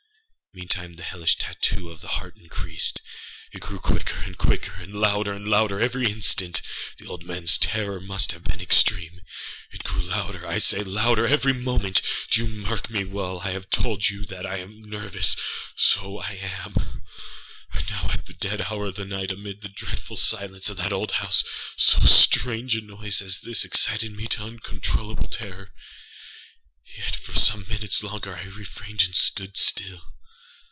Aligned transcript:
Meantime 0.53 0.95
the 0.95 1.03
hellish 1.03 1.37
tattoo 1.37 1.89
of 1.89 2.01
the 2.01 2.09
heart 2.19 2.35
increased. 2.35 2.99
It 3.53 3.61
grew 3.61 3.79
quicker 3.79 4.17
and 4.23 4.37
quicker, 4.37 4.73
and 4.81 4.93
louder 4.93 5.31
and 5.31 5.47
louder 5.47 5.79
every 5.79 6.07
instant. 6.11 6.61
The 6.97 7.05
old 7.07 7.23
manâs 7.23 7.57
terror 7.57 8.01
must 8.01 8.33
have 8.33 8.43
been 8.43 8.59
extreme! 8.59 9.21
It 9.71 9.85
grew 9.85 10.01
louder, 10.03 10.45
I 10.45 10.57
say, 10.57 10.79
louder 10.79 11.25
every 11.25 11.53
moment!âdo 11.53 12.35
you 12.35 12.47
mark 12.47 12.89
me 12.89 13.05
well? 13.05 13.39
I 13.39 13.51
have 13.51 13.69
told 13.69 14.09
you 14.09 14.25
that 14.25 14.45
I 14.45 14.57
am 14.59 14.81
nervous: 14.81 15.37
so 15.77 16.17
I 16.19 16.31
am. 16.33 16.75
And 17.71 17.89
now 17.89 18.09
at 18.11 18.25
the 18.25 18.33
dead 18.33 18.59
hour 18.69 18.87
of 18.87 18.95
the 18.97 19.05
night, 19.05 19.31
amid 19.31 19.61
the 19.61 19.69
dreadful 19.69 20.17
silence 20.17 20.69
of 20.69 20.75
that 20.75 20.91
old 20.91 21.13
house, 21.13 21.45
so 21.77 21.99
strange 22.01 22.75
a 22.75 22.81
noise 22.81 23.21
as 23.21 23.39
this 23.39 23.63
excited 23.63 24.11
me 24.11 24.27
to 24.27 24.43
uncontrollable 24.43 25.29
terror. 25.29 25.71
Yet, 26.97 27.15
for 27.15 27.35
some 27.39 27.65
minutes 27.69 28.03
longer 28.03 28.35
I 28.35 28.43
refrained 28.43 29.03
and 29.03 29.15
stood 29.15 29.55
still. 29.55 30.01